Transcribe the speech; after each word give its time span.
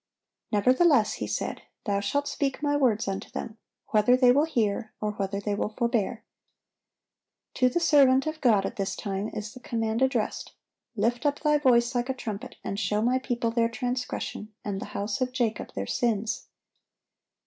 Nevertheless 0.51 1.13
He 1.21 1.27
said, 1.27 1.61
"Thou 1.85 1.99
shalt 1.99 2.27
speak 2.27 2.63
My 2.63 2.75
words 2.75 3.07
unto 3.07 3.29
them, 3.29 3.59
whether 3.89 4.17
they 4.17 4.31
will 4.31 4.45
hear, 4.45 4.93
or 4.99 5.11
whether 5.11 5.39
they 5.39 5.53
will 5.53 5.69
forbear."(771) 5.77 7.53
To 7.59 7.69
the 7.69 7.79
servant 7.79 8.25
of 8.25 8.41
God 8.41 8.65
at 8.65 8.77
this 8.77 8.95
time 8.95 9.29
is 9.31 9.53
the 9.53 9.59
command 9.59 10.01
addressed, 10.01 10.53
"Lift 10.95 11.23
up 11.23 11.41
thy 11.41 11.59
voice 11.59 11.93
like 11.93 12.09
a 12.09 12.15
trumpet, 12.15 12.55
and 12.63 12.79
show 12.79 13.03
My 13.03 13.19
people 13.19 13.51
their 13.51 13.69
transgression, 13.69 14.51
and 14.65 14.81
the 14.81 14.85
house 14.97 15.21
of 15.21 15.31
Jacob 15.31 15.75
their 15.75 15.85
sins." 15.85 16.47